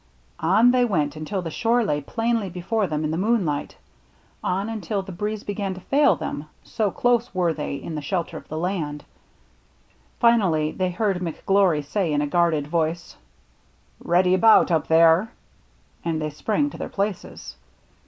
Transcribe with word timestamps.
On 0.39 0.71
they 0.71 0.83
went 0.83 1.15
until 1.15 1.43
the 1.43 1.51
shore 1.51 1.83
lay 1.85 2.01
plainly 2.01 2.49
BURNT 2.49 2.53
COVE 2.65 2.71
123 2.71 2.87
before 2.87 2.87
them 2.87 3.03
in 3.03 3.11
the 3.11 3.19
moonlight,— 3.23 3.75
on 4.43 4.67
until 4.67 5.03
the 5.03 5.11
breeze 5.11 5.43
began 5.43 5.75
to 5.75 5.79
fail 5.79 6.15
them, 6.15 6.47
so 6.63 6.89
close 6.89 7.35
were 7.35 7.53
they 7.53 7.75
in 7.75 7.93
the 7.93 8.01
shelter 8.01 8.35
of 8.35 8.47
the 8.47 8.57
land. 8.57 9.05
Finally 10.19 10.71
they 10.71 10.89
heard 10.89 11.19
McGlory 11.19 11.85
say 11.85 12.11
in 12.11 12.19
a 12.23 12.25
guarded 12.25 12.65
voice," 12.65 13.15
Ready 14.03 14.33
about, 14.33 14.71
up 14.71 14.87
there!" 14.87 15.31
and 16.03 16.19
they 16.19 16.31
sprang 16.31 16.71
to 16.71 16.79
their 16.79 16.89
places. 16.89 17.55